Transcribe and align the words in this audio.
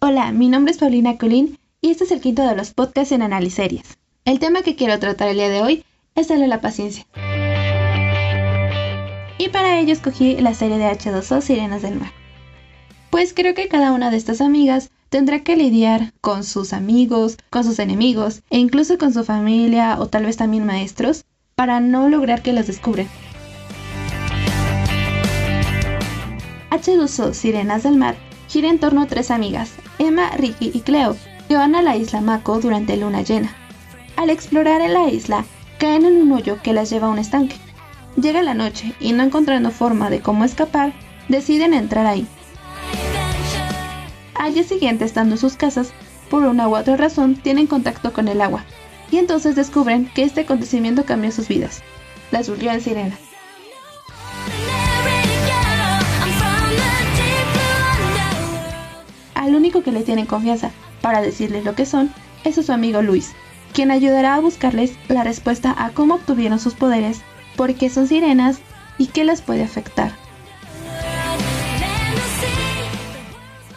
Hola, 0.00 0.32
mi 0.32 0.48
nombre 0.48 0.72
es 0.72 0.78
Paulina 0.78 1.18
Colín 1.18 1.58
y 1.80 1.90
este 1.90 2.04
es 2.04 2.12
el 2.12 2.20
quinto 2.20 2.46
de 2.46 2.54
los 2.54 2.72
podcasts 2.72 3.12
en 3.12 3.22
Analiseries. 3.22 3.98
El 4.24 4.38
tema 4.38 4.62
que 4.62 4.76
quiero 4.76 4.98
tratar 4.98 5.28
el 5.28 5.36
día 5.36 5.48
de 5.48 5.62
hoy 5.62 5.84
es 6.14 6.30
el 6.30 6.40
de 6.40 6.46
la 6.46 6.60
paciencia. 6.60 7.06
Y 9.38 9.48
para 9.48 9.78
ello 9.78 9.92
escogí 9.92 10.36
la 10.36 10.54
serie 10.54 10.78
de 10.78 10.86
H2O 10.86 11.40
Sirenas 11.40 11.82
del 11.82 11.98
Mar. 11.98 12.12
Pues 13.10 13.34
creo 13.34 13.54
que 13.54 13.68
cada 13.68 13.92
una 13.92 14.10
de 14.10 14.16
estas 14.16 14.40
amigas 14.40 14.90
tendrá 15.08 15.42
que 15.42 15.56
lidiar 15.56 16.12
con 16.20 16.44
sus 16.44 16.72
amigos, 16.72 17.36
con 17.50 17.64
sus 17.64 17.78
enemigos 17.78 18.42
e 18.50 18.58
incluso 18.58 18.98
con 18.98 19.12
su 19.12 19.24
familia 19.24 19.96
o 19.98 20.06
tal 20.06 20.26
vez 20.26 20.36
también 20.36 20.66
maestros 20.66 21.24
para 21.54 21.80
no 21.80 22.08
lograr 22.08 22.42
que 22.42 22.52
las 22.52 22.66
descubren. 22.66 23.08
H2O 26.70 27.32
Sirenas 27.34 27.82
del 27.82 27.96
Mar 27.96 28.16
gira 28.48 28.68
en 28.68 28.78
torno 28.78 29.02
a 29.02 29.06
tres 29.06 29.30
amigas, 29.30 29.72
Emma, 29.98 30.30
Ricky 30.36 30.70
y 30.72 30.80
Cleo, 30.80 31.16
que 31.48 31.56
van 31.56 31.74
a 31.74 31.82
la 31.82 31.96
isla 31.96 32.20
Mako 32.20 32.60
durante 32.60 32.96
luna 32.96 33.22
llena. 33.22 33.54
Al 34.16 34.30
explorar 34.30 34.80
en 34.80 34.94
la 34.94 35.08
isla, 35.08 35.44
caen 35.78 36.04
en 36.04 36.22
un 36.22 36.32
hoyo 36.32 36.58
que 36.62 36.72
las 36.72 36.90
lleva 36.90 37.08
a 37.08 37.10
un 37.10 37.18
estanque. 37.18 37.56
Llega 38.16 38.42
la 38.42 38.54
noche 38.54 38.94
y 39.00 39.12
no 39.12 39.22
encontrando 39.22 39.70
forma 39.70 40.08
de 40.08 40.20
cómo 40.20 40.44
escapar, 40.44 40.92
deciden 41.28 41.74
entrar 41.74 42.06
ahí. 42.06 42.26
Al 44.34 44.54
día 44.54 44.64
siguiente, 44.64 45.04
estando 45.04 45.34
en 45.34 45.40
sus 45.40 45.56
casas, 45.56 45.92
por 46.30 46.44
una 46.44 46.68
u 46.68 46.76
otra 46.76 46.96
razón 46.96 47.36
tienen 47.36 47.66
contacto 47.66 48.12
con 48.12 48.28
el 48.28 48.40
agua, 48.40 48.64
y 49.10 49.18
entonces 49.18 49.56
descubren 49.56 50.10
que 50.14 50.22
este 50.22 50.42
acontecimiento 50.42 51.04
cambió 51.04 51.30
sus 51.32 51.48
vidas. 51.48 51.82
Las 52.30 52.48
volvió 52.48 52.72
en 52.72 52.80
sirenas. 52.80 53.33
Al 59.44 59.54
único 59.54 59.82
que 59.82 59.92
le 59.92 60.00
tienen 60.00 60.24
confianza 60.24 60.70
para 61.02 61.20
decirles 61.20 61.66
lo 61.66 61.74
que 61.74 61.84
son 61.84 62.10
es 62.44 62.56
a 62.56 62.62
su 62.62 62.72
amigo 62.72 63.02
Luis, 63.02 63.32
quien 63.74 63.90
ayudará 63.90 64.36
a 64.36 64.40
buscarles 64.40 64.94
la 65.06 65.22
respuesta 65.22 65.74
a 65.76 65.90
cómo 65.90 66.14
obtuvieron 66.14 66.58
sus 66.58 66.72
poderes, 66.72 67.20
por 67.54 67.74
qué 67.74 67.90
son 67.90 68.06
sirenas 68.06 68.60
y 68.96 69.08
qué 69.08 69.22
las 69.22 69.42
puede 69.42 69.62
afectar. 69.62 70.12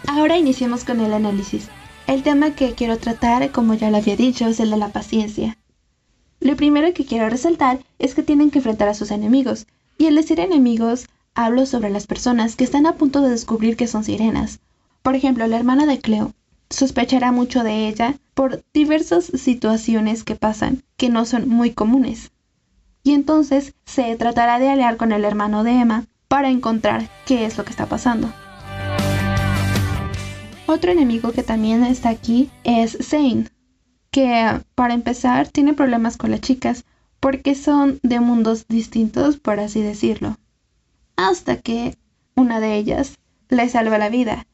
Ahora 0.07 0.37
iniciemos 0.37 0.85
con 0.85 1.01
el 1.01 1.13
análisis. 1.13 1.67
El 2.07 2.23
tema 2.23 2.51
que 2.51 2.71
quiero 2.71 2.97
tratar, 2.97 3.51
como 3.51 3.73
ya 3.73 3.91
lo 3.91 3.97
había 3.97 4.15
dicho, 4.15 4.47
es 4.47 4.61
el 4.61 4.71
de 4.71 4.77
la 4.77 4.93
paciencia. 4.93 5.57
Lo 6.39 6.55
primero 6.55 6.93
que 6.93 7.03
quiero 7.03 7.27
resaltar 7.29 7.79
es 7.99 8.15
que 8.15 8.23
tienen 8.23 8.51
que 8.51 8.59
enfrentar 8.59 8.87
a 8.87 8.93
sus 8.93 9.11
enemigos, 9.11 9.67
y 9.97 10.07
al 10.07 10.15
decir 10.15 10.39
enemigos, 10.39 11.09
hablo 11.35 11.65
sobre 11.65 11.89
las 11.89 12.07
personas 12.07 12.55
que 12.55 12.63
están 12.63 12.85
a 12.85 12.95
punto 12.95 13.21
de 13.21 13.31
descubrir 13.31 13.75
que 13.75 13.87
son 13.87 14.05
sirenas. 14.05 14.61
Por 15.07 15.15
ejemplo, 15.15 15.47
la 15.47 15.55
hermana 15.55 15.85
de 15.85 16.01
Cleo 16.01 16.33
sospechará 16.69 17.31
mucho 17.31 17.63
de 17.63 17.87
ella 17.87 18.15
por 18.33 18.65
diversas 18.73 19.23
situaciones 19.23 20.25
que 20.25 20.35
pasan 20.35 20.83
que 20.97 21.07
no 21.07 21.23
son 21.23 21.47
muy 21.47 21.71
comunes. 21.71 22.31
Y 23.03 23.13
entonces 23.13 23.73
se 23.85 24.13
tratará 24.17 24.59
de 24.59 24.67
aliar 24.67 24.97
con 24.97 25.13
el 25.13 25.23
hermano 25.23 25.63
de 25.63 25.79
Emma 25.79 26.03
para 26.27 26.49
encontrar 26.49 27.09
qué 27.25 27.45
es 27.45 27.57
lo 27.57 27.63
que 27.63 27.69
está 27.69 27.85
pasando. 27.85 28.33
Otro 30.65 30.91
enemigo 30.91 31.31
que 31.31 31.41
también 31.41 31.85
está 31.85 32.09
aquí 32.09 32.49
es 32.65 32.97
Zane, 33.01 33.47
que 34.11 34.59
para 34.75 34.93
empezar 34.93 35.47
tiene 35.47 35.73
problemas 35.73 36.17
con 36.17 36.31
las 36.31 36.41
chicas 36.41 36.83
porque 37.21 37.55
son 37.55 38.01
de 38.03 38.19
mundos 38.19 38.67
distintos, 38.67 39.37
por 39.37 39.61
así 39.61 39.81
decirlo. 39.81 40.35
Hasta 41.15 41.61
que 41.61 41.95
una 42.35 42.59
de 42.59 42.75
ellas 42.75 43.19
le 43.47 43.69
salva 43.69 43.97
la 43.97 44.09
vida. 44.09 44.45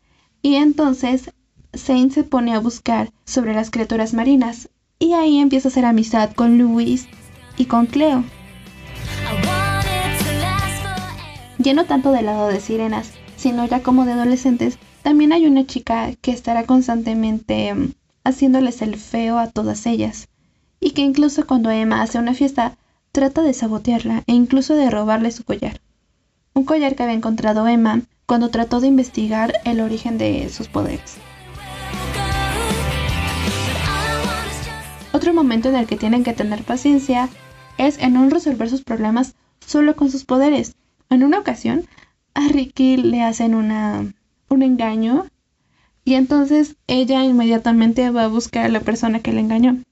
Y 0.44 0.55
entonces 0.55 1.31
Zane 1.75 2.11
se 2.11 2.25
pone 2.25 2.53
a 2.53 2.59
buscar 2.59 3.11
sobre 3.25 3.53
las 3.53 3.72
criaturas 3.72 4.13
marinas 4.13 4.69
y 5.00 5.13
ahí 5.13 5.40
empieza 5.40 5.69
a 5.69 5.72
hacer 5.72 5.85
amistad 5.85 6.34
con 6.34 6.57
Luis 6.57 7.07
y 7.57 7.66
con 7.66 7.85
Cleo. 7.85 8.25
Ya 11.59 11.73
no 11.73 11.85
tanto 11.85 12.12
del 12.12 12.25
lado 12.25 12.50
de 12.50 12.59
sirenas, 12.59 13.12
sino 13.38 13.66
ya 13.66 13.81
como 13.81 14.03
de 14.06 14.12
adolescentes, 14.12 14.78
también 15.01 15.31
hay 15.31 15.47
una 15.47 15.66
chica 15.66 16.12
que 16.22 16.31
estará 16.31 16.66
constantemente 16.66 17.73
mm, 17.73 17.94
haciéndoles 18.25 18.81
el 18.81 18.97
feo 18.97 19.38
a 19.38 19.50
todas 19.50 19.85
ellas, 19.85 20.28
y 20.81 20.91
que 20.91 21.01
incluso 21.01 21.47
cuando 21.47 21.72
Emma 21.72 22.01
hace 22.01 22.19
una 22.19 22.34
fiesta, 22.34 22.78
trata 23.13 23.44
de 23.44 23.53
sabotearla 23.53 24.23
e 24.28 24.34
incluso 24.34 24.75
de 24.75 24.90
robarle 24.90 25.31
su 25.31 25.46
collar. 25.46 25.79
Un 26.53 26.66
collar 26.66 26.96
que 26.96 27.03
había 27.03 27.16
encontrado 27.16 27.66
Emma 27.66 28.01
cuando 28.33 28.49
trató 28.49 28.79
de 28.79 28.88
investigar 28.88 29.53
el 29.63 29.79
origen 29.79 30.17
de 30.17 30.49
sus 30.49 30.67
poderes. 30.67 31.17
Otro 35.11 35.35
momento 35.35 35.69
en 35.69 35.75
el 35.75 35.85
que 35.85 35.97
tienen 35.97 36.23
que 36.23 36.33
tener 36.33 36.63
paciencia 36.63 37.29
es 37.77 37.99
en 37.99 38.16
no 38.16 38.27
resolver 38.31 38.72
sus 38.72 38.81
problemas 38.81 39.35
solo 39.63 39.95
con 39.95 40.09
sus 40.09 40.25
poderes. 40.25 40.73
En 41.11 41.23
una 41.23 41.38
ocasión, 41.38 41.85
a 42.33 42.47
Ricky 42.47 42.97
le 42.97 43.22
hacen 43.22 43.53
una, 43.53 44.11
un 44.49 44.63
engaño 44.63 45.27
y 46.03 46.16
entonces 46.16 46.75
ella 46.88 47.23
inmediatamente 47.23 48.09
va 48.09 48.23
a 48.23 48.29
buscar 48.29 48.66
a 48.66 48.69
la 48.69 48.79
persona 48.79 49.19
que 49.19 49.31
le 49.31 49.41
engañó. 49.41 49.83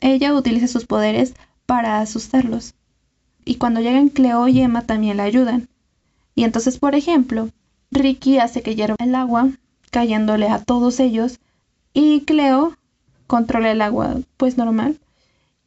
Ella 0.00 0.36
utiliza 0.36 0.68
sus 0.68 0.86
poderes 0.86 1.34
para 1.66 1.98
asustarlos. 1.98 2.76
Y 3.44 3.56
cuando 3.56 3.80
llegan 3.80 4.08
Cleo 4.08 4.46
y 4.46 4.60
Emma 4.60 4.82
también 4.82 5.16
la 5.16 5.24
ayudan. 5.24 5.68
Y 6.36 6.44
entonces, 6.44 6.78
por 6.78 6.94
ejemplo, 6.94 7.48
Ricky 7.92 8.38
hace 8.38 8.62
que 8.62 8.74
hierva 8.74 8.96
el 8.98 9.14
agua, 9.14 9.50
cayéndole 9.90 10.48
a 10.48 10.58
todos 10.58 10.98
ellos, 10.98 11.40
y 11.92 12.22
Cleo 12.22 12.76
controla 13.26 13.70
el 13.70 13.82
agua 13.82 14.16
pues 14.38 14.56
normal, 14.56 14.98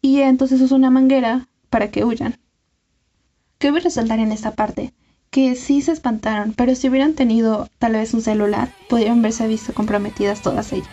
y 0.02 0.22
entonces 0.22 0.60
usa 0.60 0.76
una 0.76 0.90
manguera 0.90 1.48
para 1.70 1.92
que 1.92 2.04
huyan. 2.04 2.38
¿Qué 3.60 3.70
voy 3.70 3.80
a 3.80 3.84
resaltar 3.84 4.20
en 4.20 4.32
esta 4.32 4.56
parte? 4.56 4.92
Que 5.30 5.56
sí 5.56 5.84
se 5.84 5.92
espantaron, 5.92 6.54
pero 6.54 6.74
si 6.74 6.90
hubieran 6.90 7.14
tenido 7.14 7.70
tal 7.78 7.94
vez 7.94 8.14
un 8.14 8.22
celular, 8.22 8.70
podrían 8.90 9.22
verse 9.22 9.48
visto 9.48 9.74
comprometidas 9.74 10.42
todas 10.42 10.74
ellas. 10.74 10.90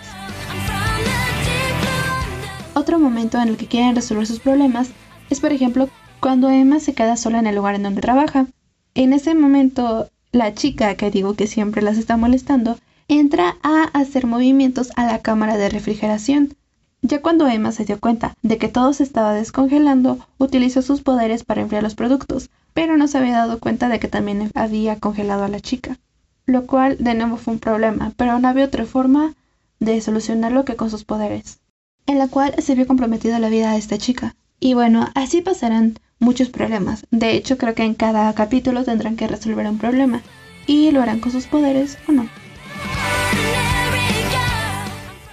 Otro 2.74 2.98
momento 2.98 3.40
en 3.40 3.48
el 3.48 3.56
que 3.56 3.66
quieren 3.66 3.94
resolver 3.94 4.26
sus 4.26 4.40
problemas 4.40 4.90
es, 5.30 5.40
por 5.40 5.52
ejemplo, 5.52 5.88
cuando 6.20 6.50
Emma 6.50 6.78
se 6.78 6.94
queda 6.94 7.16
sola 7.16 7.38
en 7.38 7.46
el 7.46 7.56
lugar 7.56 7.74
en 7.74 7.84
donde 7.84 8.02
trabaja. 8.02 8.46
En 8.94 9.12
ese 9.12 9.34
momento, 9.34 10.10
la 10.32 10.54
chica 10.54 10.94
que 10.96 11.10
digo 11.10 11.34
que 11.34 11.46
siempre 11.46 11.82
las 11.82 11.98
está 11.98 12.16
molestando 12.16 12.78
entra 13.06 13.58
a 13.62 13.84
hacer 13.92 14.26
movimientos 14.26 14.90
a 14.96 15.04
la 15.04 15.18
cámara 15.18 15.58
de 15.58 15.68
refrigeración. 15.68 16.54
Ya 17.02 17.20
cuando 17.20 17.46
Emma 17.46 17.72
se 17.72 17.84
dio 17.84 18.00
cuenta 18.00 18.34
de 18.42 18.56
que 18.56 18.68
todo 18.68 18.92
se 18.94 19.02
estaba 19.02 19.34
descongelando, 19.34 20.26
utilizó 20.38 20.80
sus 20.80 21.02
poderes 21.02 21.44
para 21.44 21.60
enfriar 21.60 21.82
los 21.82 21.94
productos, 21.94 22.48
pero 22.72 22.96
no 22.96 23.08
se 23.08 23.18
había 23.18 23.36
dado 23.36 23.60
cuenta 23.60 23.88
de 23.88 24.00
que 24.00 24.08
también 24.08 24.50
había 24.54 24.98
congelado 24.98 25.44
a 25.44 25.48
la 25.48 25.60
chica. 25.60 25.98
Lo 26.46 26.66
cual 26.66 26.96
de 26.98 27.14
nuevo 27.14 27.36
fue 27.36 27.54
un 27.54 27.60
problema, 27.60 28.12
pero 28.16 28.38
no 28.38 28.48
había 28.48 28.64
otra 28.64 28.86
forma 28.86 29.34
de 29.80 30.00
solucionarlo 30.00 30.64
que 30.64 30.76
con 30.76 30.90
sus 30.90 31.04
poderes, 31.04 31.58
en 32.06 32.18
la 32.18 32.28
cual 32.28 32.54
se 32.58 32.74
vio 32.74 32.86
comprometida 32.86 33.38
la 33.38 33.50
vida 33.50 33.72
de 33.72 33.78
esta 33.78 33.98
chica. 33.98 34.34
Y 34.60 34.74
bueno, 34.74 35.08
así 35.14 35.42
pasarán 35.42 35.98
muchos 36.22 36.48
problemas. 36.48 37.04
De 37.10 37.32
hecho, 37.32 37.58
creo 37.58 37.74
que 37.74 37.82
en 37.82 37.94
cada 37.94 38.32
capítulo 38.32 38.84
tendrán 38.84 39.16
que 39.16 39.26
resolver 39.26 39.66
un 39.66 39.78
problema, 39.78 40.22
y 40.66 40.90
lo 40.92 41.02
harán 41.02 41.20
con 41.20 41.32
sus 41.32 41.46
poderes 41.46 41.98
o 42.08 42.12
no. 42.12 42.28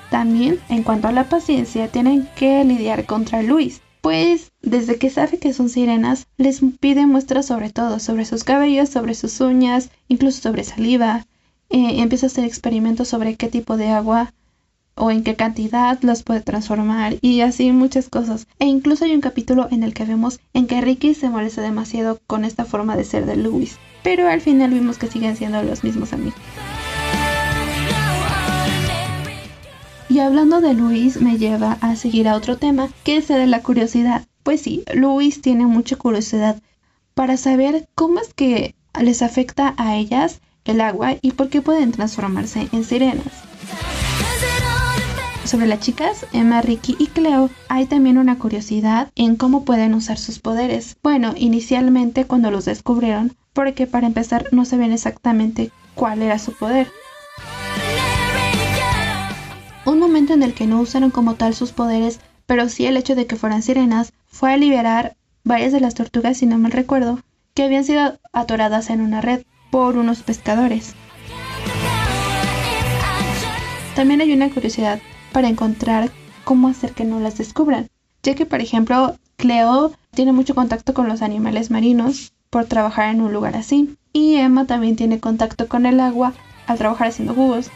También, 0.09 0.59
en 0.69 0.83
cuanto 0.83 1.07
a 1.07 1.11
la 1.11 1.29
paciencia, 1.29 1.87
tienen 1.87 2.27
que 2.35 2.63
lidiar 2.63 3.05
contra 3.05 3.43
Luis, 3.43 3.81
pues 4.01 4.51
desde 4.61 4.97
que 4.97 5.11
sabe 5.11 5.37
que 5.37 5.53
son 5.53 5.69
sirenas, 5.69 6.25
les 6.37 6.61
pide 6.79 7.05
muestras 7.05 7.45
sobre 7.45 7.69
todo, 7.69 7.99
sobre 7.99 8.25
sus 8.25 8.43
cabellos, 8.43 8.89
sobre 8.89 9.13
sus 9.13 9.39
uñas, 9.39 9.91
incluso 10.07 10.41
sobre 10.41 10.63
saliva. 10.63 11.25
Eh, 11.69 12.01
empieza 12.01 12.25
a 12.25 12.29
hacer 12.29 12.45
experimentos 12.45 13.07
sobre 13.07 13.35
qué 13.35 13.47
tipo 13.47 13.77
de 13.77 13.89
agua 13.89 14.33
o 14.99 15.11
en 15.11 15.23
qué 15.23 15.35
cantidad 15.35 15.97
los 16.01 16.23
puede 16.23 16.41
transformar 16.41 17.15
y 17.21 17.41
así 17.41 17.71
muchas 17.71 18.09
cosas. 18.09 18.47
E 18.59 18.65
incluso 18.65 19.05
hay 19.05 19.15
un 19.15 19.21
capítulo 19.21 19.67
en 19.71 19.83
el 19.83 19.93
que 19.93 20.05
vemos 20.05 20.39
en 20.53 20.67
que 20.67 20.81
Ricky 20.81 21.13
se 21.13 21.29
molesta 21.29 21.61
demasiado 21.61 22.19
con 22.27 22.45
esta 22.45 22.65
forma 22.65 22.95
de 22.95 23.05
ser 23.05 23.25
de 23.25 23.35
Luis, 23.35 23.77
pero 24.03 24.27
al 24.27 24.41
final 24.41 24.71
vimos 24.71 24.97
que 24.97 25.07
siguen 25.07 25.35
siendo 25.35 25.63
los 25.63 25.83
mismos 25.83 26.13
amigos. 26.13 26.39
Y 30.09 30.19
hablando 30.19 30.59
de 30.59 30.73
Luis 30.73 31.21
me 31.21 31.37
lleva 31.37 31.77
a 31.81 31.95
seguir 31.95 32.27
a 32.27 32.35
otro 32.35 32.57
tema, 32.57 32.89
que 33.03 33.17
es 33.17 33.29
el 33.29 33.37
de 33.37 33.47
la 33.47 33.61
curiosidad. 33.61 34.25
Pues 34.43 34.61
sí, 34.61 34.83
Luis 34.93 35.41
tiene 35.41 35.65
mucha 35.65 35.95
curiosidad 35.95 36.61
para 37.13 37.37
saber 37.37 37.87
cómo 37.95 38.19
es 38.19 38.33
que 38.33 38.75
les 38.99 39.21
afecta 39.21 39.75
a 39.77 39.95
ellas 39.95 40.41
el 40.65 40.81
agua 40.81 41.15
y 41.21 41.31
por 41.31 41.49
qué 41.49 41.61
pueden 41.61 41.91
transformarse 41.91 42.67
en 42.71 42.83
sirenas. 42.83 43.48
Sobre 45.49 45.65
las 45.65 45.79
chicas, 45.79 46.27
Emma, 46.31 46.61
Ricky 46.61 46.95
y 46.99 47.07
Cleo, 47.07 47.49
hay 47.69 47.87
también 47.87 48.19
una 48.19 48.37
curiosidad 48.37 49.09
en 49.15 49.35
cómo 49.35 49.65
pueden 49.65 49.95
usar 49.95 50.19
sus 50.19 50.37
poderes. 50.37 50.95
Bueno, 51.01 51.33
inicialmente 51.35 52.25
cuando 52.25 52.51
los 52.51 52.65
descubrieron, 52.65 53.35
porque 53.53 53.87
para 53.87 54.05
empezar 54.05 54.45
no 54.51 54.63
sabían 54.63 54.91
exactamente 54.91 55.71
cuál 55.95 56.21
era 56.21 56.37
su 56.37 56.53
poder. 56.53 56.87
Un 59.85 59.97
momento 59.97 60.33
en 60.33 60.43
el 60.43 60.53
que 60.53 60.67
no 60.67 60.79
usaron 60.79 61.09
como 61.09 61.33
tal 61.33 61.55
sus 61.55 61.71
poderes, 61.71 62.19
pero 62.45 62.69
sí 62.69 62.85
el 62.85 62.95
hecho 62.95 63.15
de 63.15 63.25
que 63.25 63.35
fueran 63.35 63.63
sirenas, 63.63 64.13
fue 64.27 64.53
a 64.53 64.57
liberar 64.57 65.15
varias 65.43 65.71
de 65.71 65.79
las 65.79 65.95
tortugas, 65.95 66.37
si 66.37 66.45
no 66.45 66.59
mal 66.59 66.71
recuerdo, 66.71 67.21
que 67.55 67.63
habían 67.63 67.85
sido 67.85 68.19
atoradas 68.33 68.91
en 68.91 69.01
una 69.01 69.19
red 69.19 69.41
por 69.71 69.97
unos 69.97 70.21
pescadores. 70.21 70.93
También 73.95 74.21
hay 74.21 74.31
una 74.31 74.51
curiosidad 74.51 74.99
para 75.31 75.49
encontrar 75.49 76.11
cómo 76.43 76.67
hacer 76.67 76.93
que 76.93 77.05
no 77.05 77.19
las 77.19 77.37
descubran, 77.37 77.89
ya 78.23 78.35
que 78.35 78.45
por 78.45 78.61
ejemplo 78.61 79.15
Cleo 79.37 79.91
tiene 80.11 80.31
mucho 80.31 80.55
contacto 80.55 80.93
con 80.93 81.07
los 81.07 81.21
animales 81.21 81.71
marinos 81.71 82.33
por 82.49 82.65
trabajar 82.65 83.13
en 83.13 83.21
un 83.21 83.31
lugar 83.31 83.55
así, 83.55 83.95
y 84.11 84.35
Emma 84.35 84.65
también 84.65 84.95
tiene 84.95 85.19
contacto 85.19 85.67
con 85.67 85.85
el 85.85 85.99
agua 85.99 86.33
al 86.67 86.77
trabajar 86.77 87.07
haciendo 87.07 87.33
jugos. 87.33 87.69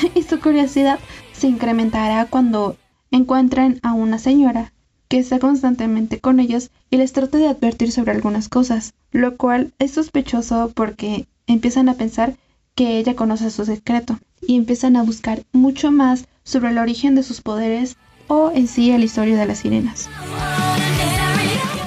y 0.14 0.22
su 0.22 0.40
curiosidad 0.40 0.98
se 1.32 1.48
incrementará 1.48 2.26
cuando 2.26 2.76
encuentren 3.10 3.80
a 3.82 3.92
una 3.92 4.18
señora 4.18 4.72
que 5.08 5.18
está 5.18 5.38
constantemente 5.38 6.20
con 6.20 6.40
ellos 6.40 6.70
y 6.90 6.96
les 6.96 7.12
trata 7.12 7.38
de 7.38 7.48
advertir 7.48 7.92
sobre 7.92 8.12
algunas 8.12 8.48
cosas, 8.48 8.94
lo 9.12 9.36
cual 9.36 9.72
es 9.78 9.92
sospechoso 9.92 10.72
porque 10.74 11.26
empiezan 11.46 11.88
a 11.88 11.94
pensar 11.94 12.36
que 12.74 12.98
ella 12.98 13.16
conoce 13.16 13.50
su 13.50 13.64
secreto 13.64 14.18
y 14.40 14.56
empiezan 14.56 14.96
a 14.96 15.02
buscar 15.02 15.42
mucho 15.52 15.90
más 15.92 16.26
sobre 16.44 16.70
el 16.70 16.78
origen 16.78 17.14
de 17.14 17.22
sus 17.22 17.40
poderes 17.40 17.96
o 18.28 18.50
en 18.54 18.68
sí 18.68 18.88
la 18.96 19.04
historia 19.04 19.36
de 19.36 19.46
las 19.46 19.58
sirenas. 19.58 20.08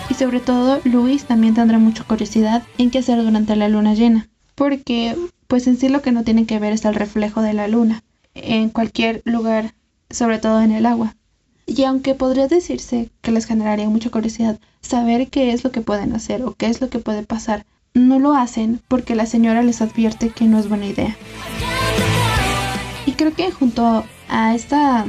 Y 0.09 0.13
sobre 0.13 0.39
todo, 0.39 0.79
Luis 0.83 1.25
también 1.25 1.53
tendrá 1.53 1.77
mucha 1.77 2.03
curiosidad 2.03 2.63
en 2.77 2.91
qué 2.91 2.99
hacer 2.99 3.23
durante 3.23 3.55
la 3.55 3.69
luna 3.69 3.93
llena, 3.93 4.27
porque 4.55 5.15
pues 5.47 5.67
en 5.67 5.77
sí 5.77 5.89
lo 5.89 6.01
que 6.01 6.11
no 6.11 6.23
tienen 6.23 6.45
que 6.45 6.59
ver 6.59 6.73
es 6.73 6.85
el 6.85 6.95
reflejo 6.95 7.41
de 7.41 7.53
la 7.53 7.67
luna 7.67 8.03
en 8.35 8.69
cualquier 8.69 9.21
lugar, 9.25 9.73
sobre 10.09 10.39
todo 10.39 10.61
en 10.61 10.71
el 10.71 10.85
agua. 10.85 11.15
Y 11.65 11.83
aunque 11.83 12.15
podría 12.15 12.47
decirse 12.47 13.09
que 13.21 13.31
les 13.31 13.45
generaría 13.45 13.89
mucha 13.89 14.09
curiosidad 14.09 14.59
saber 14.81 15.27
qué 15.29 15.51
es 15.51 15.63
lo 15.63 15.71
que 15.71 15.81
pueden 15.81 16.15
hacer 16.15 16.43
o 16.43 16.55
qué 16.55 16.67
es 16.67 16.81
lo 16.81 16.89
que 16.89 16.99
puede 16.99 17.23
pasar, 17.23 17.65
no 17.93 18.19
lo 18.19 18.33
hacen 18.33 18.81
porque 18.87 19.15
la 19.15 19.25
señora 19.25 19.61
les 19.61 19.81
advierte 19.81 20.29
que 20.29 20.45
no 20.45 20.59
es 20.59 20.67
buena 20.67 20.87
idea. 20.87 21.15
Creo 23.19 23.33
que 23.33 23.51
junto 23.51 24.05
a 24.29 24.55
esta 24.55 25.05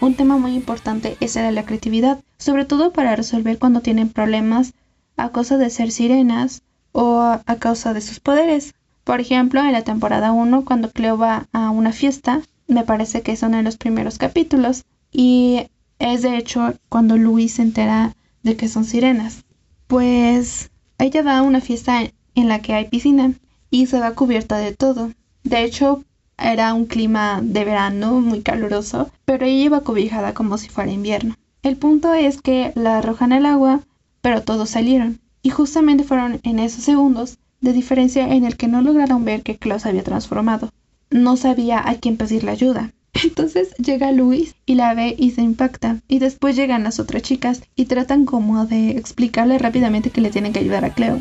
un 0.00 0.14
tema 0.16 0.36
muy 0.36 0.56
importante 0.56 1.16
es 1.20 1.36
el 1.36 1.44
de 1.44 1.52
la 1.52 1.64
creatividad, 1.64 2.18
sobre 2.36 2.64
todo 2.64 2.92
para 2.92 3.14
resolver 3.14 3.56
cuando 3.60 3.82
tienen 3.82 4.08
problemas 4.08 4.72
a 5.16 5.30
causa 5.30 5.58
de 5.58 5.70
ser 5.70 5.92
sirenas 5.92 6.62
o 6.90 7.20
a 7.20 7.56
causa 7.60 7.94
de 7.94 8.00
sus 8.00 8.18
poderes. 8.18 8.74
Por 9.04 9.20
ejemplo, 9.20 9.60
en 9.60 9.70
la 9.70 9.84
temporada 9.84 10.32
1, 10.32 10.64
cuando 10.64 10.90
Cleo 10.90 11.16
va 11.16 11.46
a 11.52 11.70
una 11.70 11.92
fiesta, 11.92 12.40
me 12.66 12.82
parece 12.82 13.22
que 13.22 13.36
son 13.36 13.54
en 13.54 13.64
los 13.64 13.76
primeros 13.76 14.18
capítulos, 14.18 14.82
y 15.12 15.68
es 16.00 16.22
de 16.22 16.38
hecho 16.38 16.74
cuando 16.88 17.16
Luis 17.16 17.52
se 17.52 17.62
entera 17.62 18.16
de 18.42 18.56
que 18.56 18.66
son 18.66 18.84
sirenas. 18.84 19.44
Pues 19.86 20.72
ella 20.98 21.22
va 21.22 21.38
a 21.38 21.42
una 21.42 21.60
fiesta 21.60 22.02
en 22.34 22.48
la 22.48 22.60
que 22.60 22.74
hay 22.74 22.88
piscina 22.88 23.34
y 23.70 23.86
se 23.86 24.00
va 24.00 24.16
cubierta 24.16 24.56
de 24.56 24.74
todo. 24.74 25.12
De 25.44 25.62
hecho, 25.62 26.02
era 26.42 26.74
un 26.74 26.86
clima 26.86 27.40
de 27.42 27.64
verano 27.64 28.20
muy 28.20 28.42
caluroso, 28.42 29.10
pero 29.24 29.46
ella 29.46 29.64
iba 29.64 29.80
cobijada 29.82 30.34
como 30.34 30.58
si 30.58 30.68
fuera 30.68 30.90
invierno. 30.90 31.34
El 31.62 31.76
punto 31.76 32.12
es 32.12 32.40
que 32.40 32.72
la 32.74 32.98
arrojan 32.98 33.32
al 33.32 33.46
agua, 33.46 33.80
pero 34.20 34.42
todos 34.42 34.70
salieron. 34.70 35.20
Y 35.42 35.50
justamente 35.50 36.04
fueron 36.04 36.40
en 36.42 36.58
esos 36.58 36.84
segundos 36.84 37.38
de 37.60 37.72
diferencia 37.72 38.34
en 38.34 38.44
el 38.44 38.56
que 38.56 38.68
no 38.68 38.82
lograron 38.82 39.24
ver 39.24 39.42
que 39.42 39.56
Klaus 39.56 39.86
había 39.86 40.02
transformado. 40.02 40.70
No 41.10 41.36
sabía 41.36 41.80
a 41.88 41.94
quién 41.94 42.16
pedirle 42.16 42.50
ayuda. 42.50 42.92
Entonces 43.22 43.74
llega 43.76 44.12
Luis 44.12 44.54
y 44.66 44.74
la 44.74 44.94
ve 44.94 45.14
y 45.16 45.30
se 45.30 45.42
impacta. 45.42 46.00
Y 46.08 46.18
después 46.18 46.56
llegan 46.56 46.82
las 46.82 46.98
otras 46.98 47.22
chicas 47.22 47.62
y 47.76 47.84
tratan 47.84 48.24
como 48.24 48.66
de 48.66 48.90
explicarle 48.90 49.58
rápidamente 49.58 50.10
que 50.10 50.20
le 50.20 50.30
tienen 50.30 50.52
que 50.52 50.60
ayudar 50.60 50.84
a 50.84 50.94
Cleo. 50.94 51.18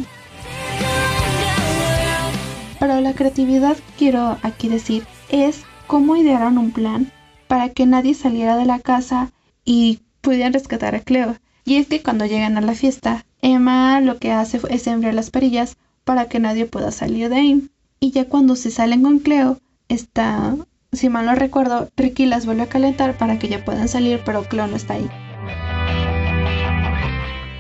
Pero 2.79 3.00
la 3.00 3.13
creatividad, 3.13 3.77
quiero 4.00 4.39
aquí 4.41 4.67
decir, 4.67 5.03
es 5.31 5.63
cómo 5.88 6.16
idearon 6.16 6.57
un 6.57 6.72
plan 6.72 7.12
para 7.48 7.69
que 7.69 7.86
nadie 7.86 8.13
saliera 8.13 8.56
de 8.56 8.66
la 8.66 8.80
casa 8.80 9.31
y 9.66 10.00
pudieran 10.22 10.54
rescatar 10.54 10.95
a 10.95 11.00
Cleo. 11.00 11.36
Y 11.66 11.75
es 11.75 11.88
que 11.88 12.01
cuando 12.01 12.25
llegan 12.25 12.57
a 12.57 12.62
la 12.62 12.74
fiesta, 12.74 13.25
Emma 13.42 14.01
lo 14.01 14.18
que 14.18 14.31
hace 14.31 14.60
es 14.69 14.83
sembrar 14.83 15.13
las 15.13 15.30
perillas 15.30 15.78
para 16.04 16.25
que 16.25 16.39
nadie 16.39 16.66
pueda 16.66 16.92
salir 16.92 17.30
de 17.30 17.36
ahí. 17.36 17.69
Y 18.00 18.12
ya 18.12 18.25
cuando 18.25 18.56
se 18.56 18.72
salen 18.72 19.04
con 19.04 19.19
Cleo, 19.19 19.60
está 19.89 20.56
si 20.94 21.07
mal 21.07 21.25
no 21.25 21.36
recuerdo, 21.36 21.89
Ricky 21.95 22.25
las 22.25 22.45
vuelve 22.45 22.63
a 22.63 22.69
calentar 22.69 23.18
para 23.18 23.39
que 23.39 23.48
ya 23.48 23.63
puedan 23.63 23.88
salir, 23.88 24.22
pero 24.25 24.44
Cleo 24.44 24.68
no 24.68 24.75
está 24.75 24.95
ahí. 24.95 25.10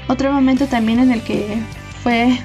Otro 0.09 0.33
momento 0.33 0.67
también 0.67 0.99
en 0.99 1.11
el 1.11 1.21
que 1.21 1.57
fue 2.03 2.37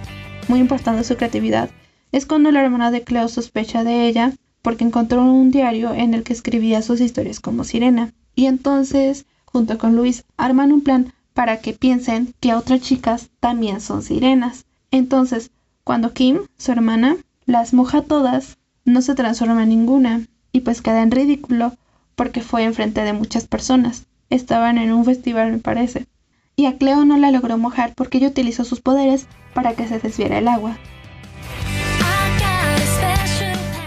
muy 0.46 0.60
importante 0.60 1.02
su 1.02 1.16
creatividad 1.16 1.70
es 2.12 2.24
cuando 2.24 2.52
la 2.52 2.62
hermana 2.62 2.92
de 2.92 3.02
Cleo 3.02 3.26
sospecha 3.28 3.82
de 3.82 4.06
ella 4.06 4.32
porque 4.66 4.82
encontró 4.82 5.22
un 5.22 5.52
diario 5.52 5.94
en 5.94 6.12
el 6.12 6.24
que 6.24 6.32
escribía 6.32 6.82
sus 6.82 7.00
historias 7.00 7.38
como 7.38 7.62
sirena. 7.62 8.12
Y 8.34 8.46
entonces, 8.46 9.24
junto 9.44 9.78
con 9.78 9.94
Luis, 9.94 10.24
arman 10.36 10.72
un 10.72 10.80
plan 10.80 11.12
para 11.34 11.60
que 11.60 11.72
piensen 11.72 12.34
que 12.40 12.52
otras 12.52 12.80
chicas 12.80 13.30
también 13.38 13.80
son 13.80 14.02
sirenas. 14.02 14.64
Entonces, 14.90 15.52
cuando 15.84 16.12
Kim, 16.12 16.40
su 16.58 16.72
hermana, 16.72 17.16
las 17.44 17.74
moja 17.74 18.02
todas, 18.02 18.58
no 18.84 19.02
se 19.02 19.14
transforma 19.14 19.62
en 19.62 19.68
ninguna, 19.68 20.26
y 20.50 20.62
pues 20.62 20.82
queda 20.82 21.00
en 21.02 21.12
ridículo 21.12 21.74
porque 22.16 22.40
fue 22.40 22.64
enfrente 22.64 23.02
de 23.02 23.12
muchas 23.12 23.46
personas. 23.46 24.06
Estaban 24.30 24.78
en 24.78 24.92
un 24.92 25.04
festival, 25.04 25.52
me 25.52 25.58
parece. 25.58 26.08
Y 26.56 26.66
a 26.66 26.76
Cleo 26.76 27.04
no 27.04 27.16
la 27.18 27.30
logró 27.30 27.56
mojar 27.56 27.94
porque 27.94 28.18
ella 28.18 28.30
utilizó 28.30 28.64
sus 28.64 28.80
poderes 28.80 29.28
para 29.54 29.74
que 29.76 29.86
se 29.86 30.00
desviara 30.00 30.38
el 30.38 30.48
agua. 30.48 30.76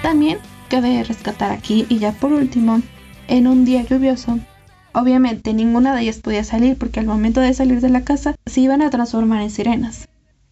También 0.01 0.39
cabe 0.69 1.03
rescatar 1.03 1.51
aquí, 1.51 1.85
y 1.89 1.97
ya 1.97 2.13
por 2.13 2.31
último, 2.31 2.81
en 3.27 3.47
un 3.47 3.65
día 3.65 3.83
lluvioso, 3.83 4.39
obviamente 4.93 5.53
ninguna 5.53 5.93
de 5.93 6.03
ellas 6.03 6.19
podía 6.19 6.43
salir 6.43 6.77
porque 6.77 6.99
al 6.99 7.05
momento 7.05 7.41
de 7.41 7.53
salir 7.53 7.81
de 7.81 7.89
la 7.89 8.05
casa 8.05 8.35
se 8.45 8.61
iban 8.61 8.81
a 8.81 8.89
transformar 8.89 9.41
en 9.41 9.51
sirenas. 9.51 10.07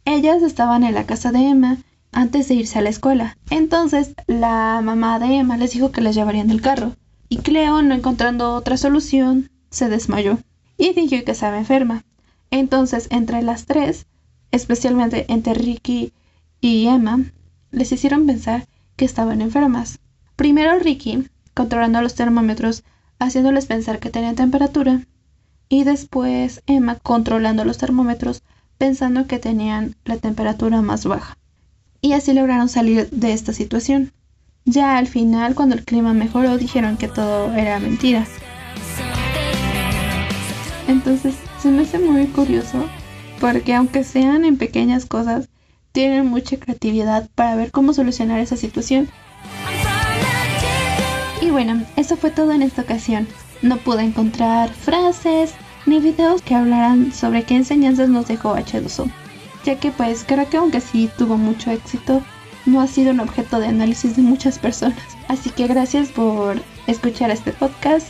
Ellas 0.06 0.42
estaban 0.42 0.84
en 0.84 0.94
la 0.94 1.06
casa 1.06 1.32
de 1.32 1.48
Emma 1.48 1.78
antes 2.12 2.48
de 2.48 2.56
irse 2.56 2.80
a 2.80 2.82
la 2.82 2.90
escuela. 2.90 3.38
Entonces 3.50 4.14
la 4.26 4.82
mamá 4.84 5.20
de 5.20 5.38
Emma 5.38 5.58
les 5.58 5.72
dijo 5.72 5.92
que 5.92 6.02
les 6.02 6.16
llevarían 6.16 6.50
el 6.50 6.62
carro. 6.62 6.96
Y 7.30 7.38
Cleo, 7.38 7.82
no 7.82 7.94
encontrando 7.94 8.54
otra 8.56 8.78
solución, 8.78 9.50
se 9.70 9.90
desmayó 9.90 10.40
y 10.78 10.94
dijo 10.94 11.24
que 11.26 11.32
estaba 11.32 11.58
enferma. 11.58 12.04
Entonces, 12.52 13.08
entre 13.12 13.42
las 13.42 13.66
tres, 13.66 14.06
especialmente 14.52 15.26
entre 15.28 15.54
Ricky 15.54 16.14
y 16.62 16.88
Emma, 16.88 17.20
les 17.72 17.92
hicieron 17.92 18.26
pensar 18.26 18.68
que 18.96 19.06
estaban 19.06 19.42
enfermas. 19.42 20.00
Primero 20.38 20.80
Ricky, 20.80 21.28
controlando 21.54 22.02
los 22.02 22.16
termómetros, 22.16 22.86
haciéndoles 23.20 23.66
pensar 23.66 24.00
que 24.00 24.10
tenían 24.10 24.36
temperatura, 24.36 25.02
y 25.68 25.84
después 25.84 26.64
Emma 26.66 26.96
controlando 26.96 27.66
los 27.66 27.78
termómetros, 27.78 28.44
pensando 28.78 29.28
que 29.28 29.40
tenían 29.40 29.96
la 30.06 30.16
temperatura 30.16 30.82
más 30.82 31.06
baja 31.06 31.38
y 32.02 32.14
así 32.14 32.34
lograron 32.34 32.70
salir 32.70 33.10
de 33.10 33.34
esta 33.34 33.54
situación. 33.54 34.14
Ya 34.66 34.98
al 34.98 35.08
final, 35.08 35.56
cuando 35.56 35.76
el 35.76 35.84
clima 35.84 36.14
mejoró, 36.14 36.58
dijeron 36.58 36.98
que 36.98 37.08
todo 37.08 37.54
era 37.54 37.80
mentira. 37.80 38.26
Entonces, 40.88 41.36
se 41.62 41.70
me 41.70 41.82
hace 41.84 42.00
muy 42.00 42.28
curioso 42.28 42.86
porque 43.40 43.74
aunque 43.74 44.04
sean 44.04 44.46
en 44.46 44.58
pequeñas 44.58 45.06
cosas, 45.06 45.50
tienen 45.92 46.28
mucha 46.28 46.58
creatividad 46.58 47.30
para 47.36 47.56
ver 47.56 47.72
cómo 47.72 47.94
solucionar 47.94 48.40
esa 48.40 48.56
situación. 48.56 49.10
Y 51.42 51.52
bueno, 51.52 51.84
eso 51.96 52.18
fue 52.18 52.32
todo 52.32 52.52
en 52.52 52.62
esta 52.62 52.82
ocasión. 52.82 53.28
No 53.62 53.78
pude 53.78 54.04
encontrar 54.04 54.70
frases 54.74 55.54
ni 55.86 56.00
videos 56.00 56.42
que 56.42 56.56
hablaran 56.56 57.14
sobre 57.14 57.44
qué 57.44 57.56
enseñanzas 57.56 58.10
nos 58.10 58.28
dejó 58.28 58.56
H2O 58.56 59.10
ya 59.68 59.78
que 59.78 59.92
pues 59.92 60.24
creo 60.26 60.50
que 60.50 60.58
aunque 60.58 60.80
sí 60.80 61.10
tuvo 61.18 61.38
mucho 61.38 61.72
éxito, 61.72 62.24
no 62.66 62.80
ha 62.80 62.88
sido 62.88 63.12
un 63.12 63.20
objeto 63.20 63.60
de 63.60 63.68
análisis 63.68 64.16
de 64.16 64.22
muchas 64.22 64.60
personas. 64.60 64.98
Así 65.28 65.50
que 65.50 65.68
gracias 65.68 66.08
por 66.08 66.62
escuchar 66.88 67.32
este 67.32 67.52
podcast 67.52 68.08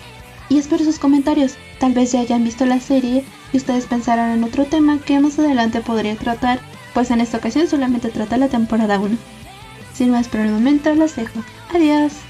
y 0.50 0.60
espero 0.60 0.84
sus 0.84 1.00
comentarios. 1.00 1.56
Tal 1.80 1.94
vez 1.94 2.12
ya 2.12 2.20
hayan 2.20 2.44
visto 2.44 2.68
la 2.68 2.80
serie 2.80 3.26
y 3.52 3.58
ustedes 3.58 3.88
pensarán 3.88 4.38
en 4.38 4.44
otro 4.44 4.66
tema 4.66 5.00
que 5.00 5.20
más 5.20 5.40
adelante 5.40 5.82
podría 5.82 6.16
tratar, 6.16 6.60
pues 6.94 7.10
en 7.10 7.22
esta 7.22 7.38
ocasión 7.38 7.68
solamente 7.68 8.10
trata 8.10 8.38
la 8.38 8.50
temporada 8.50 9.00
1. 9.00 9.18
Sin 9.96 10.12
más 10.12 10.28
por 10.28 10.42
el 10.42 10.52
momento, 10.52 10.94
los 10.94 11.16
dejo. 11.16 11.40
Adiós. 11.74 12.27